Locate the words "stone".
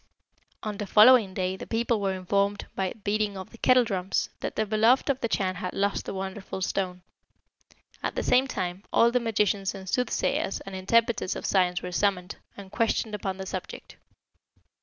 6.63-7.03